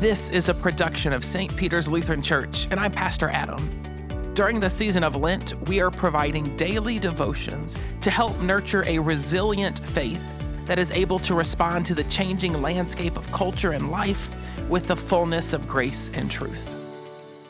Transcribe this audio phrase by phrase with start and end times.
[0.00, 1.54] This is a production of St.
[1.58, 4.32] Peter's Lutheran Church, and I'm Pastor Adam.
[4.32, 9.86] During the season of Lent, we are providing daily devotions to help nurture a resilient
[9.86, 10.24] faith
[10.64, 14.30] that is able to respond to the changing landscape of culture and life
[14.70, 16.74] with the fullness of grace and truth.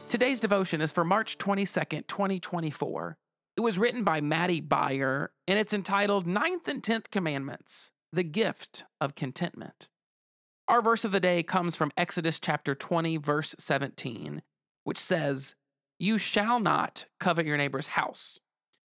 [0.09, 3.17] Today's devotion is for March 22nd, 2024.
[3.59, 8.87] It was written by Maddie Beyer, and it's entitled Ninth and Tenth Commandments The Gift
[9.01, 9.89] of Contentment.
[10.71, 14.41] Our verse of the day comes from Exodus chapter 20, verse 17,
[14.84, 15.56] which says,
[15.98, 18.38] You shall not covet your neighbor's house.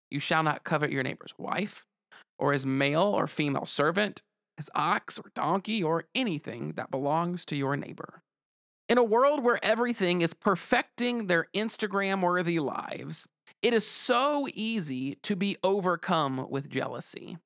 [0.10, 1.86] You shall not covet your neighbor's wife,
[2.40, 4.24] or his male or female servant,
[4.58, 8.24] his ox or donkey, or anything that belongs to your neighbor.
[8.90, 13.28] In a world where everything is perfecting their Instagram worthy lives,
[13.62, 17.38] it is so easy to be overcome with jealousy.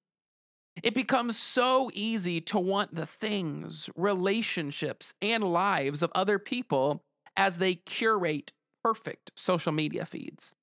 [0.84, 7.04] It becomes so easy to want the things, relationships, and lives of other people
[7.36, 8.52] as they curate
[8.84, 10.54] perfect social media feeds.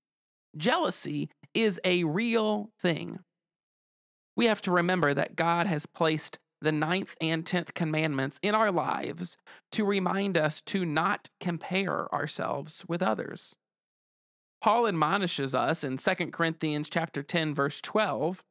[0.56, 3.20] Jealousy is a real thing.
[4.36, 8.70] We have to remember that God has placed the ninth and tenth commandments in our
[8.70, 9.36] lives
[9.73, 13.55] to remind us to not compare ourselves with others.
[14.62, 18.42] Paul admonishes us in 2 Corinthians chapter 10 verse 12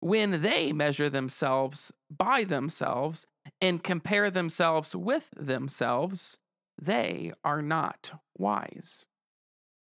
[0.00, 3.26] when they measure themselves by themselves
[3.60, 6.38] and compare themselves with themselves,
[6.80, 9.06] they are not wise.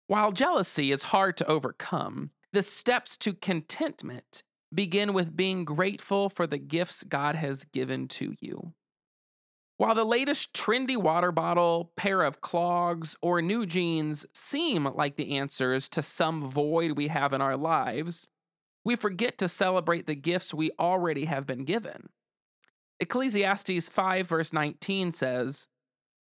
[0.07, 6.47] While jealousy is hard to overcome, the steps to contentment begin with being grateful for
[6.47, 8.73] the gifts God has given to you.
[9.79, 15.37] While the latest trendy water bottle, pair of clogs, or new jeans seem like the
[15.37, 18.27] answers to some void we have in our lives,
[18.87, 22.09] we forget to celebrate the gifts we already have been given.
[23.01, 25.67] Ecclesiastes 5, verse 19 says,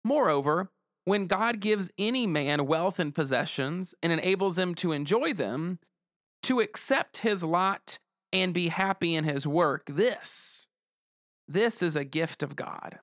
[0.03, 0.69] Moreover,
[1.05, 5.79] when God gives any man wealth and possessions and enables him to enjoy them,
[6.43, 7.97] to accept his lot
[8.33, 10.67] and be happy in his work, this,
[11.47, 12.99] this is a gift of God.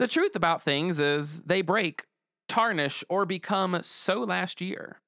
[0.00, 2.06] The truth about things is they break,
[2.48, 5.01] tarnish, or become so last year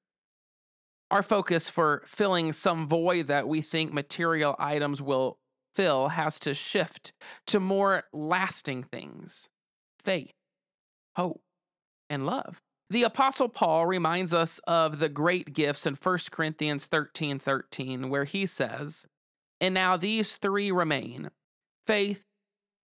[1.15, 5.39] our focus for filling some void that we think material items will
[5.73, 7.13] fill has to shift
[7.47, 9.49] to more lasting things
[10.01, 10.33] faith,
[11.17, 11.41] hope,
[12.11, 12.61] and love.
[12.91, 18.25] The Apostle Paul reminds us of the great gifts in 1 Corinthians 13 13, where
[18.25, 19.07] he says,
[19.61, 21.31] And now these three remain
[21.87, 22.25] faith,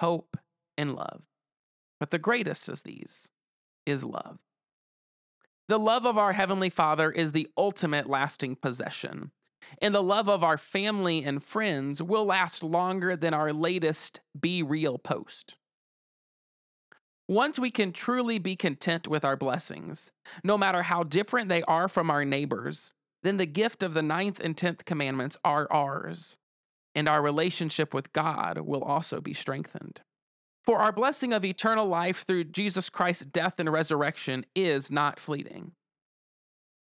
[0.01, 0.37] hope,
[0.79, 1.25] and love.
[1.99, 3.33] But the greatest of these
[3.85, 4.39] is love.
[5.71, 9.31] The love of our Heavenly Father is the ultimate lasting possession.
[9.81, 15.01] And the love of our family and friends will last longer than our latest BeReal
[15.01, 15.55] post.
[17.29, 20.11] Once we can truly be content with our blessings,
[20.43, 22.93] no matter how different they are from our neighbors,
[23.23, 26.37] then the gift of the ninth and tenth commandments are ours,
[26.97, 30.01] and our relationship with God will also be strengthened.
[30.65, 35.73] For our blessing of eternal life through Jesus Christ's death and resurrection is not fleeting.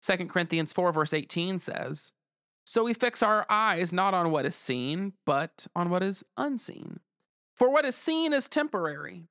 [0.06, 2.12] 2 Corinthians 4, verse 18 says,
[2.66, 7.00] So we fix our eyes not on what is seen, but on what is unseen.
[7.56, 9.30] For what is seen is temporary,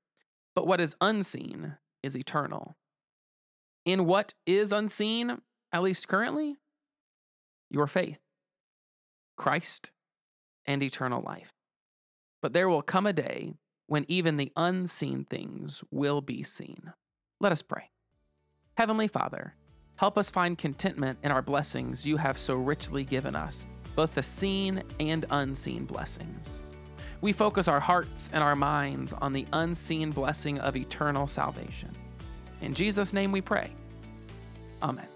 [0.54, 2.76] but what is unseen is eternal.
[3.84, 5.40] In what is unseen,
[5.72, 6.56] at least currently,
[7.70, 8.20] your faith,
[9.36, 9.92] Christ,
[10.66, 11.52] and eternal life.
[12.40, 13.54] But there will come a day
[13.86, 16.92] when even the unseen things will be seen.
[17.40, 17.90] Let us pray.
[18.76, 19.54] Heavenly Father,
[19.96, 24.22] help us find contentment in our blessings you have so richly given us, both the
[24.22, 26.62] seen and unseen blessings.
[27.20, 31.90] We focus our hearts and our minds on the unseen blessing of eternal salvation.
[32.60, 33.72] In Jesus' name we pray.
[34.82, 35.11] Amen.